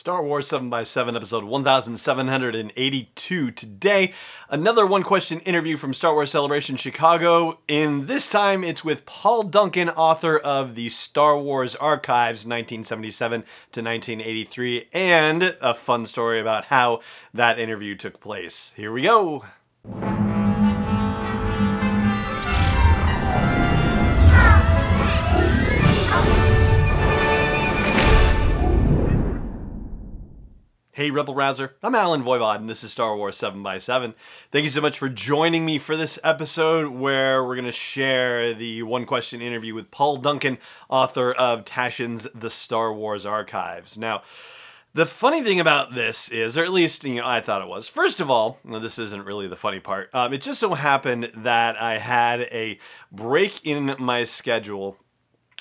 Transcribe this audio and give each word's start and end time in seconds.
Star 0.00 0.24
Wars 0.24 0.48
7x7, 0.48 1.14
episode 1.14 1.44
1782. 1.44 3.50
Today, 3.50 4.14
another 4.48 4.86
one 4.86 5.02
question 5.02 5.40
interview 5.40 5.76
from 5.76 5.92
Star 5.92 6.14
Wars 6.14 6.30
Celebration 6.30 6.76
Chicago. 6.76 7.58
In 7.68 8.06
this 8.06 8.26
time, 8.26 8.64
it's 8.64 8.82
with 8.82 9.04
Paul 9.04 9.42
Duncan, 9.42 9.90
author 9.90 10.38
of 10.38 10.74
the 10.74 10.88
Star 10.88 11.38
Wars 11.38 11.76
Archives 11.76 12.46
1977 12.46 13.42
to 13.72 13.82
1983, 13.82 14.88
and 14.94 15.54
a 15.60 15.74
fun 15.74 16.06
story 16.06 16.40
about 16.40 16.64
how 16.64 17.00
that 17.34 17.58
interview 17.58 17.94
took 17.94 18.20
place. 18.20 18.72
Here 18.76 18.90
we 18.90 19.02
go. 19.02 19.44
Hey, 31.00 31.10
Rebel 31.10 31.34
Rouser. 31.34 31.76
I'm 31.82 31.94
Allen 31.94 32.22
Voivod, 32.22 32.56
and 32.56 32.68
this 32.68 32.84
is 32.84 32.92
Star 32.92 33.16
Wars 33.16 33.40
7x7. 33.40 34.12
Thank 34.52 34.64
you 34.64 34.68
so 34.68 34.82
much 34.82 34.98
for 34.98 35.08
joining 35.08 35.64
me 35.64 35.78
for 35.78 35.96
this 35.96 36.18
episode 36.22 36.92
where 36.92 37.42
we're 37.42 37.54
going 37.54 37.64
to 37.64 37.72
share 37.72 38.52
the 38.52 38.82
one 38.82 39.06
question 39.06 39.40
interview 39.40 39.74
with 39.74 39.90
Paul 39.90 40.18
Duncan, 40.18 40.58
author 40.90 41.32
of 41.32 41.64
Taschen's 41.64 42.28
The 42.34 42.50
Star 42.50 42.92
Wars 42.92 43.24
Archives. 43.24 43.96
Now, 43.96 44.20
the 44.92 45.06
funny 45.06 45.42
thing 45.42 45.58
about 45.58 45.94
this 45.94 46.28
is, 46.28 46.58
or 46.58 46.64
at 46.64 46.70
least 46.70 47.02
you 47.04 47.14
know, 47.14 47.26
I 47.26 47.40
thought 47.40 47.62
it 47.62 47.68
was. 47.68 47.88
First 47.88 48.20
of 48.20 48.30
all, 48.30 48.58
well, 48.62 48.78
this 48.78 48.98
isn't 48.98 49.24
really 49.24 49.48
the 49.48 49.56
funny 49.56 49.80
part. 49.80 50.10
Um, 50.12 50.34
it 50.34 50.42
just 50.42 50.60
so 50.60 50.74
happened 50.74 51.30
that 51.34 51.80
I 51.80 51.96
had 51.96 52.42
a 52.42 52.78
break 53.10 53.64
in 53.64 53.96
my 53.98 54.24
schedule 54.24 54.98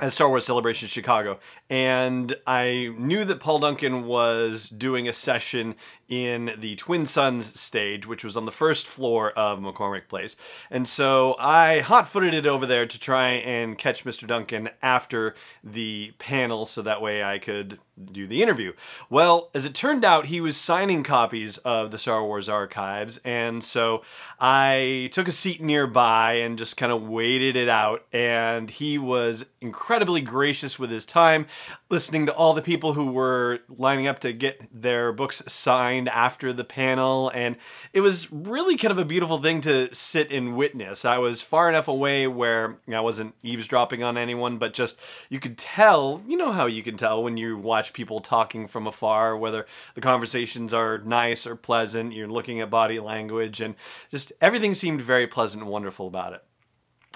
at 0.00 0.12
Star 0.12 0.28
Wars 0.28 0.44
Celebration 0.44 0.88
Chicago, 0.88 1.38
and 1.70 2.36
I 2.46 2.92
knew 2.98 3.24
that 3.24 3.40
Paul 3.40 3.60
Duncan 3.60 4.06
was 4.06 4.68
doing 4.68 5.08
a 5.08 5.12
session 5.12 5.76
in 6.08 6.52
the 6.58 6.76
Twin 6.76 7.06
Suns 7.06 7.58
stage, 7.58 8.06
which 8.06 8.24
was 8.24 8.36
on 8.36 8.44
the 8.44 8.52
first 8.52 8.86
floor 8.86 9.30
of 9.30 9.60
McCormick 9.60 10.08
Place. 10.08 10.36
And 10.70 10.88
so 10.88 11.36
I 11.38 11.80
hot 11.80 12.08
footed 12.08 12.34
it 12.34 12.46
over 12.46 12.66
there 12.66 12.86
to 12.86 12.98
try 12.98 13.28
and 13.30 13.78
catch 13.78 14.04
Mr. 14.04 14.26
Duncan 14.26 14.70
after 14.82 15.34
the 15.62 16.12
panel 16.18 16.66
so 16.66 16.82
that 16.82 17.00
way 17.00 17.22
I 17.22 17.38
could 17.38 17.78
do 18.10 18.26
the 18.26 18.42
interview. 18.42 18.72
Well, 19.08 19.50
as 19.54 19.64
it 19.64 19.74
turned 19.74 20.04
out, 20.04 20.26
he 20.26 20.40
was 20.40 20.56
signing 20.56 21.02
copies 21.02 21.58
of 21.58 21.90
the 21.90 21.98
Star 21.98 22.24
Wars 22.24 22.48
archives, 22.48 23.20
and 23.24 23.62
so 23.62 24.02
I 24.38 25.10
took 25.12 25.28
a 25.28 25.32
seat 25.32 25.62
nearby 25.62 26.34
and 26.34 26.58
just 26.58 26.76
kind 26.76 26.92
of 26.92 27.02
waited 27.02 27.56
it 27.56 27.68
out. 27.68 28.04
And 28.12 28.70
he 28.70 28.98
was 28.98 29.46
incredibly 29.60 30.20
gracious 30.20 30.78
with 30.78 30.90
his 30.90 31.06
time, 31.06 31.46
listening 31.88 32.26
to 32.26 32.34
all 32.34 32.52
the 32.52 32.62
people 32.62 32.94
who 32.94 33.06
were 33.06 33.60
lining 33.68 34.06
up 34.06 34.18
to 34.20 34.32
get 34.32 34.60
their 34.72 35.12
books 35.12 35.42
signed 35.46 36.08
after 36.08 36.52
the 36.52 36.64
panel. 36.64 37.30
And 37.34 37.56
it 37.92 38.00
was 38.00 38.32
really 38.32 38.76
kind 38.76 38.92
of 38.92 38.98
a 38.98 39.04
beautiful 39.04 39.40
thing 39.40 39.60
to 39.62 39.94
sit 39.94 40.32
and 40.32 40.56
witness. 40.56 41.04
I 41.04 41.18
was 41.18 41.42
far 41.42 41.68
enough 41.68 41.88
away 41.88 42.26
where 42.26 42.78
I 42.92 43.00
wasn't 43.00 43.34
eavesdropping 43.42 44.02
on 44.02 44.18
anyone, 44.18 44.58
but 44.58 44.74
just 44.74 44.98
you 45.28 45.38
could 45.38 45.56
tell, 45.56 46.22
you 46.26 46.36
know 46.36 46.52
how 46.52 46.66
you 46.66 46.82
can 46.82 46.96
tell 46.96 47.22
when 47.22 47.36
you 47.36 47.56
watch 47.56 47.83
people 47.92 48.20
talking 48.20 48.66
from 48.66 48.86
afar, 48.86 49.36
whether 49.36 49.66
the 49.94 50.00
conversations 50.00 50.72
are 50.72 50.98
nice 50.98 51.46
or 51.46 51.56
pleasant, 51.56 52.12
you're 52.12 52.28
looking 52.28 52.60
at 52.60 52.70
body 52.70 52.98
language, 52.98 53.60
and 53.60 53.74
just 54.10 54.32
everything 54.40 54.74
seemed 54.74 55.02
very 55.02 55.26
pleasant 55.26 55.62
and 55.62 55.70
wonderful 55.70 56.06
about 56.06 56.32
it. 56.32 56.42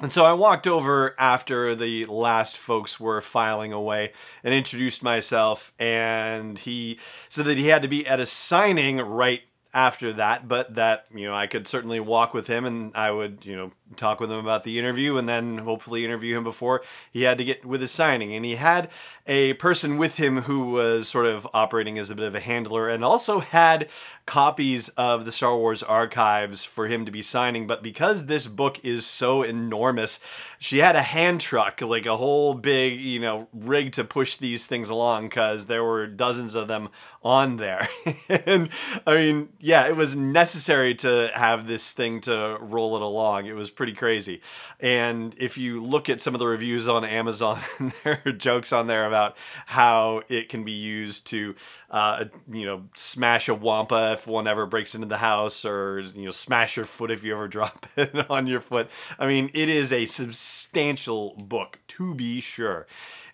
And 0.00 0.12
so 0.12 0.24
I 0.24 0.32
walked 0.32 0.68
over 0.68 1.16
after 1.18 1.74
the 1.74 2.04
last 2.04 2.56
folks 2.56 3.00
were 3.00 3.20
filing 3.20 3.72
away 3.72 4.12
and 4.44 4.54
introduced 4.54 5.02
myself. 5.02 5.72
And 5.78 6.56
he 6.56 7.00
said 7.28 7.46
that 7.46 7.58
he 7.58 7.66
had 7.66 7.82
to 7.82 7.88
be 7.88 8.06
at 8.06 8.20
a 8.20 8.26
signing 8.26 8.98
right 8.98 9.42
after 9.74 10.12
that, 10.12 10.46
but 10.46 10.76
that, 10.76 11.06
you 11.12 11.26
know, 11.26 11.34
I 11.34 11.48
could 11.48 11.66
certainly 11.66 11.98
walk 11.98 12.32
with 12.32 12.46
him 12.46 12.64
and 12.64 12.92
I 12.94 13.10
would, 13.10 13.44
you 13.44 13.56
know, 13.56 13.72
talk 13.96 14.20
with 14.20 14.30
him 14.30 14.38
about 14.38 14.64
the 14.64 14.78
interview 14.78 15.16
and 15.16 15.28
then 15.28 15.58
hopefully 15.58 16.04
interview 16.04 16.36
him 16.36 16.44
before 16.44 16.82
he 17.10 17.22
had 17.22 17.38
to 17.38 17.44
get 17.44 17.64
with 17.64 17.80
his 17.80 17.90
signing. 17.90 18.34
And 18.34 18.44
he 18.44 18.56
had 18.56 18.88
a 19.26 19.54
person 19.54 19.98
with 19.98 20.16
him 20.16 20.42
who 20.42 20.70
was 20.70 21.08
sort 21.08 21.26
of 21.26 21.46
operating 21.52 21.98
as 21.98 22.10
a 22.10 22.14
bit 22.14 22.26
of 22.26 22.34
a 22.34 22.40
handler 22.40 22.88
and 22.88 23.04
also 23.04 23.40
had 23.40 23.88
copies 24.28 24.90
of 24.90 25.24
the 25.24 25.32
Star 25.32 25.56
Wars 25.56 25.82
archives 25.82 26.62
for 26.62 26.86
him 26.86 27.06
to 27.06 27.10
be 27.10 27.22
signing. 27.22 27.66
But 27.66 27.82
because 27.82 28.26
this 28.26 28.46
book 28.46 28.82
is 28.84 29.06
so 29.06 29.42
enormous, 29.42 30.20
she 30.58 30.78
had 30.78 30.96
a 30.96 31.02
hand 31.02 31.40
truck, 31.40 31.80
like 31.80 32.04
a 32.04 32.16
whole 32.16 32.52
big, 32.52 33.00
you 33.00 33.20
know, 33.20 33.48
rig 33.54 33.92
to 33.92 34.04
push 34.04 34.36
these 34.36 34.66
things 34.66 34.90
along 34.90 35.30
because 35.30 35.66
there 35.66 35.82
were 35.82 36.06
dozens 36.06 36.54
of 36.54 36.68
them 36.68 36.90
on 37.22 37.56
there. 37.56 37.88
and 38.28 38.68
I 39.06 39.14
mean, 39.14 39.48
yeah, 39.60 39.86
it 39.86 39.96
was 39.96 40.14
necessary 40.14 40.94
to 40.96 41.30
have 41.34 41.66
this 41.66 41.92
thing 41.92 42.20
to 42.22 42.58
roll 42.60 42.96
it 42.96 43.02
along. 43.02 43.46
It 43.46 43.54
was 43.54 43.70
pretty 43.78 43.94
crazy. 43.94 44.42
And 44.80 45.36
if 45.38 45.56
you 45.56 45.80
look 45.80 46.08
at 46.08 46.20
some 46.20 46.34
of 46.34 46.40
the 46.40 46.48
reviews 46.48 46.88
on 46.88 47.04
Amazon, 47.04 47.60
there 48.04 48.20
are 48.26 48.32
jokes 48.32 48.72
on 48.72 48.88
there 48.88 49.06
about 49.06 49.36
how 49.66 50.22
it 50.28 50.48
can 50.48 50.64
be 50.64 50.72
used 50.72 51.28
to, 51.28 51.54
uh, 51.88 52.24
you 52.52 52.66
know, 52.66 52.82
smash 52.96 53.48
a 53.48 53.54
wampa 53.54 54.14
if 54.14 54.26
one 54.26 54.48
ever 54.48 54.66
breaks 54.66 54.96
into 54.96 55.06
the 55.06 55.18
house, 55.18 55.64
or 55.64 56.00
you 56.00 56.24
know, 56.24 56.32
smash 56.32 56.76
your 56.76 56.86
foot 56.86 57.12
if 57.12 57.22
you 57.22 57.32
ever 57.32 57.46
drop 57.56 57.86
it 57.96 58.28
on 58.28 58.48
your 58.48 58.60
foot. 58.60 58.90
I 59.16 59.28
mean, 59.28 59.48
it 59.54 59.68
is 59.68 59.92
a 59.92 60.06
substantial 60.06 61.36
book 61.36 61.78
to 61.88 62.16
be 62.16 62.40
sure. 62.40 62.88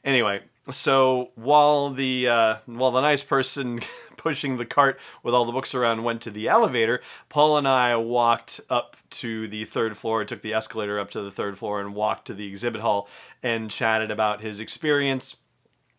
Anyway, 0.04 0.42
so 0.70 1.30
while 1.36 1.88
the 1.88 2.28
uh, 2.28 2.56
while 2.66 2.90
the 2.90 3.00
nice 3.00 3.22
person 3.22 3.80
pushing 4.24 4.56
the 4.56 4.64
cart 4.64 4.98
with 5.22 5.34
all 5.34 5.44
the 5.44 5.52
books 5.52 5.74
around 5.74 6.02
went 6.02 6.22
to 6.22 6.30
the 6.30 6.48
elevator, 6.48 7.02
Paul 7.28 7.58
and 7.58 7.68
I 7.68 7.94
walked 7.96 8.58
up 8.70 8.96
to 9.10 9.46
the 9.46 9.66
third 9.66 9.98
floor, 9.98 10.24
took 10.24 10.40
the 10.40 10.54
escalator 10.54 10.98
up 10.98 11.10
to 11.10 11.20
the 11.20 11.30
third 11.30 11.58
floor, 11.58 11.78
and 11.78 11.94
walked 11.94 12.26
to 12.28 12.34
the 12.34 12.46
exhibit 12.46 12.80
hall 12.80 13.06
and 13.42 13.70
chatted 13.70 14.10
about 14.10 14.40
his 14.40 14.60
experience 14.60 15.36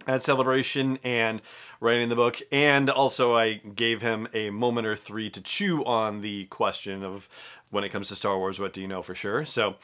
at 0.08 0.24
Celebration 0.24 0.98
and 1.04 1.40
writing 1.80 2.10
the 2.10 2.16
book. 2.16 2.42
And 2.52 2.90
also, 2.90 3.36
I 3.36 3.54
gave 3.54 4.02
him 4.02 4.28
a 4.34 4.50
moment 4.50 4.88
or 4.88 4.96
three 4.96 5.30
to 5.30 5.40
chew 5.40 5.86
on 5.86 6.22
the 6.22 6.46
question 6.46 7.04
of 7.04 7.30
when 7.70 7.84
it 7.84 7.90
comes 7.90 8.08
to 8.08 8.16
Star 8.16 8.40
Wars, 8.40 8.60
what 8.60 8.74
do 8.74 8.82
you 8.82 8.88
know 8.88 9.04
for 9.04 9.14
sure? 9.14 9.46
So, 9.46 9.76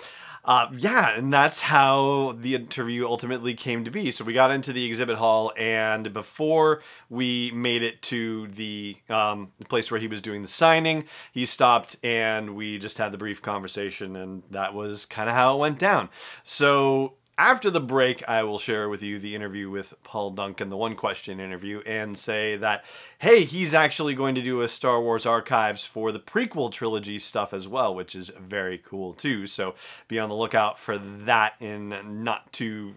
uh, 0.43 0.67
yeah, 0.75 1.15
and 1.15 1.31
that's 1.31 1.61
how 1.61 2.35
the 2.39 2.55
interview 2.55 3.05
ultimately 3.05 3.53
came 3.53 3.83
to 3.83 3.91
be. 3.91 4.11
So 4.11 4.25
we 4.25 4.33
got 4.33 4.49
into 4.49 4.73
the 4.73 4.85
exhibit 4.85 5.17
hall, 5.17 5.51
and 5.55 6.11
before 6.13 6.81
we 7.09 7.51
made 7.51 7.83
it 7.83 8.01
to 8.03 8.47
the 8.47 8.97
um, 9.09 9.51
place 9.69 9.91
where 9.91 9.99
he 9.99 10.07
was 10.07 10.21
doing 10.21 10.41
the 10.41 10.47
signing, 10.47 11.05
he 11.31 11.45
stopped 11.45 11.95
and 12.03 12.55
we 12.55 12.79
just 12.79 12.97
had 12.97 13.11
the 13.11 13.17
brief 13.17 13.41
conversation, 13.41 14.15
and 14.15 14.41
that 14.49 14.73
was 14.73 15.05
kind 15.05 15.29
of 15.29 15.35
how 15.35 15.55
it 15.55 15.59
went 15.59 15.77
down. 15.77 16.09
So 16.43 17.13
after 17.41 17.71
the 17.71 17.79
break, 17.81 18.23
I 18.29 18.43
will 18.43 18.59
share 18.59 18.87
with 18.87 19.01
you 19.01 19.17
the 19.17 19.33
interview 19.33 19.67
with 19.67 19.95
Paul 20.03 20.29
Duncan, 20.29 20.69
the 20.69 20.77
one 20.77 20.95
question 20.95 21.39
interview, 21.39 21.81
and 21.87 22.15
say 22.15 22.55
that, 22.57 22.85
hey, 23.17 23.45
he's 23.45 23.73
actually 23.73 24.13
going 24.13 24.35
to 24.35 24.43
do 24.43 24.61
a 24.61 24.67
Star 24.67 25.01
Wars 25.01 25.25
archives 25.25 25.83
for 25.83 26.11
the 26.11 26.19
prequel 26.19 26.71
trilogy 26.71 27.17
stuff 27.17 27.51
as 27.51 27.67
well, 27.67 27.95
which 27.95 28.15
is 28.15 28.29
very 28.39 28.77
cool 28.77 29.13
too. 29.13 29.47
So 29.47 29.73
be 30.07 30.19
on 30.19 30.29
the 30.29 30.35
lookout 30.35 30.77
for 30.77 30.99
that 30.99 31.53
in 31.59 32.23
not 32.23 32.53
too 32.53 32.93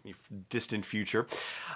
distant 0.50 0.84
future. 0.84 1.26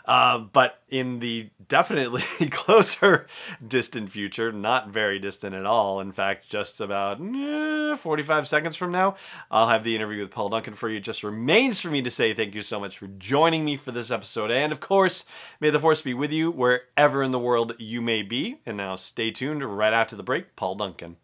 Uh, 0.05 0.37
but 0.39 0.83
in 0.91 1.21
the 1.21 1.49
definitely 1.69 2.23
closer 2.51 3.27
distant 3.67 4.13
future, 4.13 4.53
not 4.53 4.89
very 4.89 5.19
distant 5.19 5.55
at 5.55 5.65
all, 5.65 6.01
in 6.01 6.13
fact, 6.13 6.51
just 6.51 6.83
about 6.83 7.19
eh, 7.19 7.97
45 7.97 8.47
seconds 8.47 8.77
from 8.77 8.93
now, 8.93 9.17
I'll 9.51 9.69
have 9.69 9.85
the 9.85 9.97
interview 9.97 10.21
with 10.21 10.31
Paul 10.31 10.51
Duncan 10.51 10.75
for 10.75 10.91
you. 10.91 10.99
It 10.99 11.05
just 11.05 11.25
remains 11.25 11.81
for 11.81 11.89
me 11.89 12.03
to 12.03 12.11
say 12.11 12.35
thank 12.35 12.55
you 12.55 12.58
you 12.59 12.63
so 12.63 12.81
much 12.81 12.99
for 12.99 13.07
joining 13.07 13.65
me 13.65 13.77
for 13.77 13.93
this 13.93 14.11
episode. 14.11 14.51
And 14.51 14.73
of 14.73 14.81
course, 14.81 15.25
may 15.61 15.71
the 15.71 15.79
force 15.79 16.03
be 16.03 16.13
with 16.13 16.33
you 16.33 16.51
wherever 16.51 17.23
in 17.23 17.31
the 17.31 17.39
world 17.39 17.75
you 17.79 18.03
may 18.03 18.23
be. 18.23 18.61
And 18.67 18.77
now 18.77 18.97
stay 18.97 19.31
tuned 19.31 19.65
right 19.65 19.93
after 19.93 20.17
the 20.17 20.25
break. 20.25 20.57
Paul 20.57 20.75
Duncan. 20.75 21.17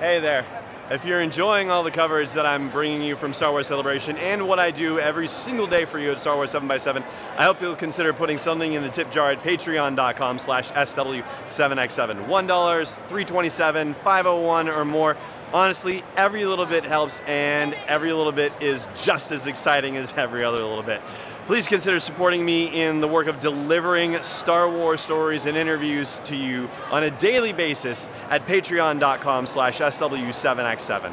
Hey 0.00 0.18
there. 0.18 0.44
If 0.90 1.04
you're 1.04 1.20
enjoying 1.20 1.70
all 1.70 1.84
the 1.84 1.92
coverage 1.92 2.32
that 2.32 2.44
I'm 2.44 2.68
bringing 2.70 3.02
you 3.02 3.14
from 3.14 3.32
Star 3.32 3.52
Wars 3.52 3.68
Celebration 3.68 4.16
and 4.18 4.48
what 4.48 4.58
I 4.58 4.72
do 4.72 4.98
every 4.98 5.28
single 5.28 5.68
day 5.68 5.84
for 5.84 6.00
you 6.00 6.10
at 6.10 6.18
Star 6.18 6.34
Wars 6.34 6.52
7x7, 6.52 7.04
I 7.38 7.44
hope 7.44 7.62
you'll 7.62 7.76
consider 7.76 8.12
putting 8.12 8.36
something 8.36 8.72
in 8.72 8.82
the 8.82 8.88
tip 8.88 9.10
jar 9.12 9.30
at 9.30 9.42
patreon.com 9.44 10.40
slash 10.40 10.70
SW7x7. 10.72 12.26
$1, 12.26 12.26
327 12.28 13.94
501 13.94 14.68
or 14.68 14.84
more 14.84 15.16
honestly, 15.52 16.02
every 16.16 16.44
little 16.44 16.66
bit 16.66 16.84
helps, 16.84 17.20
and 17.26 17.74
every 17.86 18.12
little 18.12 18.32
bit 18.32 18.52
is 18.60 18.86
just 19.02 19.32
as 19.32 19.46
exciting 19.46 19.96
as 19.96 20.12
every 20.16 20.44
other 20.44 20.62
little 20.62 20.82
bit. 20.82 21.00
Please 21.46 21.66
consider 21.66 21.98
supporting 21.98 22.44
me 22.44 22.66
in 22.66 23.00
the 23.00 23.08
work 23.08 23.26
of 23.26 23.40
delivering 23.40 24.22
Star 24.22 24.70
Wars 24.70 25.00
stories 25.00 25.46
and 25.46 25.56
interviews 25.56 26.20
to 26.24 26.36
you 26.36 26.70
on 26.90 27.02
a 27.02 27.10
daily 27.10 27.52
basis 27.52 28.08
at 28.30 28.46
patreon.com 28.46 29.46
slash 29.46 29.78
SW7x7. 29.78 31.12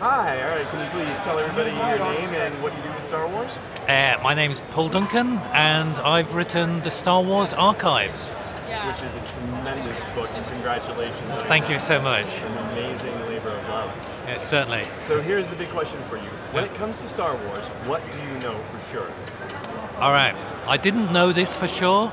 Hi, 0.00 0.42
all 0.42 0.56
right, 0.56 0.68
can 0.68 0.78
you 0.78 1.04
please 1.04 1.18
tell 1.20 1.38
everybody 1.38 1.70
your 1.70 1.98
name 1.98 2.30
and 2.30 2.62
what 2.62 2.74
you 2.76 2.82
do 2.82 2.88
with 2.88 3.02
Star 3.02 3.28
Wars? 3.28 3.58
Uh, 3.88 4.16
my 4.22 4.32
name's 4.32 4.60
Paul 4.70 4.88
Duncan, 4.88 5.38
and 5.52 5.92
I've 5.96 6.34
written 6.34 6.80
the 6.82 6.90
Star 6.90 7.20
Wars 7.20 7.52
Archives. 7.52 8.30
Which 8.68 9.02
is 9.02 9.14
a 9.14 9.20
tremendous 9.24 10.04
book, 10.14 10.28
and 10.34 10.46
congratulations. 10.46 11.36
on 11.36 11.46
Thank 11.46 11.70
you 11.70 11.78
so 11.78 12.00
much. 12.00 12.38
An 12.42 12.58
amazing 12.72 13.18
labor 13.22 13.48
of 13.48 13.68
love. 13.68 13.90
Yeah, 14.26 14.36
certainly. 14.38 14.86
So 14.98 15.22
here's 15.22 15.48
the 15.48 15.56
big 15.56 15.70
question 15.70 15.98
for 16.02 16.16
you. 16.16 16.28
When 16.52 16.64
Yeah. 16.64 16.70
it 16.70 16.74
comes 16.76 17.00
to 17.00 17.08
Star 17.08 17.34
Wars, 17.34 17.68
what 17.86 18.02
do 18.12 18.20
you 18.20 18.38
know 18.40 18.56
for 18.70 18.80
sure? 18.90 19.10
All 19.98 20.12
right. 20.12 20.34
I 20.66 20.76
didn't 20.76 21.10
know 21.12 21.32
this 21.32 21.56
for 21.56 21.66
sure, 21.66 22.10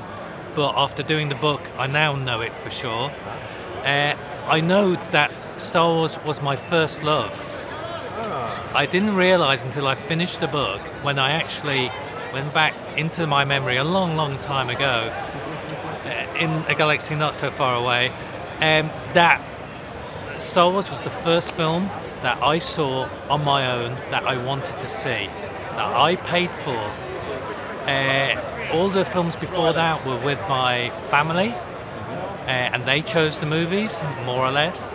but 0.54 0.72
after 0.76 1.02
doing 1.02 1.28
the 1.28 1.34
book, 1.34 1.60
I 1.78 1.86
now 1.88 2.14
know 2.14 2.40
it 2.40 2.54
for 2.56 2.70
sure. 2.70 3.12
Uh, 3.84 4.14
I 4.48 4.60
know 4.60 4.96
that 5.10 5.30
Star 5.58 5.92
Wars 5.92 6.18
was 6.24 6.40
my 6.40 6.56
first 6.56 7.02
love. 7.02 7.32
I 8.74 8.86
didn't 8.86 9.14
realize 9.14 9.62
until 9.62 9.86
I 9.86 9.94
finished 9.94 10.40
the 10.40 10.48
book 10.48 10.80
when 11.02 11.18
I 11.18 11.32
actually 11.32 11.90
went 12.32 12.52
back 12.52 12.74
into 12.96 13.26
my 13.26 13.44
memory 13.44 13.76
a 13.76 13.84
long, 13.84 14.16
long 14.16 14.38
time 14.38 14.68
ago 14.70 15.12
in 16.38 16.50
a 16.68 16.74
galaxy 16.74 17.14
not 17.14 17.34
so 17.34 17.50
far 17.50 17.74
away 17.76 18.08
um, 18.56 18.90
that 19.14 19.40
Star 20.38 20.70
Wars 20.70 20.90
was 20.90 21.02
the 21.02 21.10
first 21.10 21.52
film 21.52 21.84
that 22.22 22.42
I 22.42 22.58
saw 22.58 23.08
on 23.28 23.44
my 23.44 23.70
own 23.70 23.94
that 24.10 24.24
I 24.24 24.36
wanted 24.36 24.78
to 24.80 24.88
see, 24.88 25.28
that 25.76 25.96
I 25.96 26.16
paid 26.16 26.50
for. 26.50 26.92
Uh, 27.86 28.70
all 28.72 28.88
the 28.88 29.04
films 29.04 29.36
before 29.36 29.72
that 29.72 30.04
were 30.04 30.18
with 30.18 30.40
my 30.48 30.90
family, 31.10 31.50
uh, 31.50 32.72
and 32.72 32.84
they 32.84 33.00
chose 33.00 33.38
the 33.38 33.46
movies 33.46 34.02
more 34.24 34.44
or 34.44 34.50
less. 34.50 34.94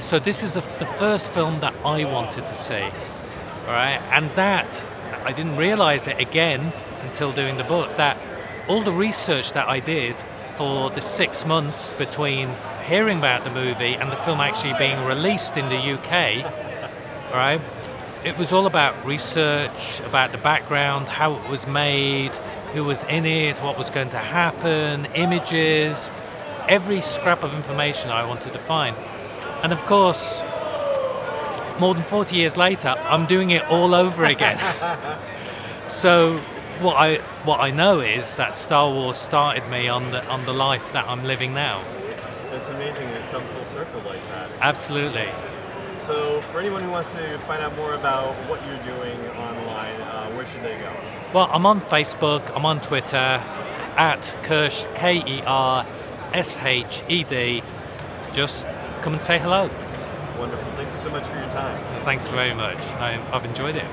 So 0.00 0.18
this 0.18 0.42
is 0.42 0.54
the, 0.54 0.60
the 0.78 0.86
first 0.86 1.30
film 1.30 1.60
that 1.60 1.74
I 1.84 2.04
wanted 2.04 2.46
to 2.46 2.54
see, 2.54 2.82
all 2.82 3.72
right? 3.72 4.00
And 4.10 4.30
that 4.32 4.82
I 5.24 5.32
didn't 5.32 5.56
realize 5.56 6.06
it 6.06 6.18
again 6.18 6.72
until 7.02 7.32
doing 7.32 7.56
the 7.56 7.64
book. 7.64 7.96
That 7.96 8.16
all 8.68 8.82
the 8.82 8.92
research 8.92 9.52
that 9.52 9.68
I 9.68 9.80
did 9.80 10.16
for 10.60 10.90
the 10.90 11.00
six 11.00 11.46
months 11.46 11.94
between 11.94 12.46
hearing 12.84 13.16
about 13.16 13.44
the 13.44 13.50
movie 13.50 13.94
and 13.94 14.12
the 14.12 14.16
film 14.16 14.40
actually 14.40 14.74
being 14.74 15.02
released 15.06 15.56
in 15.56 15.66
the 15.70 15.94
UK, 15.94 16.44
right? 17.32 17.62
It 18.26 18.36
was 18.36 18.52
all 18.52 18.66
about 18.66 18.92
research, 19.06 20.00
about 20.00 20.32
the 20.32 20.36
background, 20.36 21.08
how 21.08 21.32
it 21.36 21.48
was 21.48 21.66
made, 21.66 22.36
who 22.74 22.84
was 22.84 23.04
in 23.04 23.24
it, 23.24 23.58
what 23.62 23.78
was 23.78 23.88
going 23.88 24.10
to 24.10 24.18
happen, 24.18 25.06
images, 25.14 26.10
every 26.68 27.00
scrap 27.00 27.42
of 27.42 27.54
information 27.54 28.10
I 28.10 28.26
wanted 28.26 28.52
to 28.52 28.58
find. 28.58 28.94
And 29.62 29.72
of 29.72 29.82
course, 29.86 30.42
more 31.80 31.94
than 31.94 32.02
40 32.02 32.36
years 32.36 32.58
later, 32.58 32.88
I'm 32.98 33.24
doing 33.24 33.48
it 33.48 33.64
all 33.70 33.94
over 33.94 34.24
again. 34.24 34.60
so 35.88 36.38
what 36.80 36.96
I 36.96 37.18
what 37.44 37.60
I 37.60 37.70
know 37.70 38.00
is 38.00 38.32
that 38.34 38.54
Star 38.54 38.90
Wars 38.90 39.18
started 39.18 39.68
me 39.70 39.88
on 39.88 40.10
the 40.10 40.26
on 40.28 40.42
the 40.44 40.52
life 40.52 40.92
that 40.92 41.06
I'm 41.06 41.24
living 41.24 41.52
now. 41.54 41.82
It's 42.52 42.70
amazing 42.70 43.08
it's 43.08 43.28
come 43.28 43.42
full 43.42 43.64
circle 43.64 44.00
like 44.02 44.26
that. 44.28 44.50
Absolutely. 44.60 45.28
So, 45.98 46.40
for 46.40 46.60
anyone 46.60 46.82
who 46.82 46.90
wants 46.90 47.12
to 47.12 47.38
find 47.40 47.62
out 47.62 47.76
more 47.76 47.92
about 47.92 48.34
what 48.48 48.64
you're 48.66 48.82
doing 48.84 49.20
online, 49.36 50.00
uh, 50.00 50.30
where 50.30 50.46
should 50.46 50.62
they 50.62 50.78
go? 50.78 50.90
Well, 51.34 51.50
I'm 51.52 51.66
on 51.66 51.80
Facebook, 51.82 52.42
I'm 52.56 52.64
on 52.64 52.80
Twitter 52.80 53.16
at 53.16 54.22
Kersh 54.42 54.92
K 54.94 55.22
E 55.26 55.42
R 55.46 55.86
S 56.32 56.56
H 56.62 57.02
E 57.08 57.22
D. 57.24 57.62
Just 58.32 58.64
come 59.02 59.12
and 59.12 59.20
say 59.20 59.38
hello. 59.38 59.68
Wonderful. 60.38 60.72
Thank 60.72 60.90
you 60.90 60.96
so 60.96 61.10
much 61.10 61.24
for 61.24 61.38
your 61.38 61.50
time. 61.50 61.78
Thanks 62.06 62.28
very 62.28 62.54
much. 62.54 62.78
I, 62.92 63.22
I've 63.30 63.44
enjoyed 63.44 63.76
it. 63.76 63.84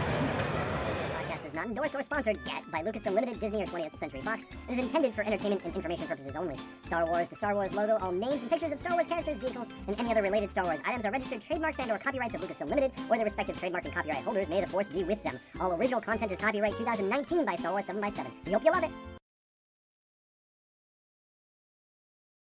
Not 1.68 1.76
endorsed 1.76 1.96
or 1.96 2.02
sponsored 2.02 2.40
yet 2.46 2.64
by 2.72 2.82
Lucasfilm 2.82 3.14
Limited, 3.14 3.40
Disney, 3.40 3.62
or 3.62 3.66
20th 3.66 3.98
Century 3.98 4.22
Fox. 4.22 4.46
Is 4.70 4.78
intended 4.78 5.14
for 5.14 5.22
entertainment 5.22 5.64
and 5.66 5.76
information 5.76 6.08
purposes 6.08 6.36
only. 6.36 6.56
Star 6.82 7.06
Wars, 7.06 7.28
the 7.28 7.36
Star 7.36 7.54
Wars 7.54 7.74
logo, 7.74 7.98
all 8.02 8.12
names 8.12 8.42
and 8.42 8.50
pictures 8.50 8.72
of 8.72 8.80
Star 8.80 8.94
Wars 8.94 9.08
characters, 9.08 9.38
vehicles, 9.38 9.68
and 9.88 10.00
any 10.00 10.12
other 10.12 10.22
related 10.22 10.50
Star 10.50 10.64
Wars 10.64 10.80
items 10.86 11.06
are 11.06 11.12
registered 11.12 11.42
trademarks 11.42 11.80
and/or 11.80 11.98
copyrights 11.98 12.36
of 12.36 12.42
Lucasfilm 12.42 12.70
Limited 12.70 12.92
or 13.10 13.16
their 13.18 13.26
respective 13.26 13.60
trademark 13.60 13.86
and 13.86 13.94
copyright 13.94 14.24
holders. 14.24 14.48
May 14.50 14.62
the 14.62 14.68
force 14.68 14.90
be 14.90 15.04
with 15.04 15.22
them. 15.24 15.40
All 15.60 15.74
original 15.74 16.02
content 16.02 16.32
is 16.32 16.38
copyright 16.38 16.78
2019 16.78 17.46
by 17.46 17.56
Star 17.56 17.72
Wars 17.72 17.88
7x7. 17.88 18.26
We 18.46 18.54
hope 18.54 18.64
you 18.64 18.72
love 18.72 18.84
it. 18.84 19.17